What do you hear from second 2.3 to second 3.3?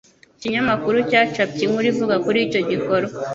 icyo gikorwa.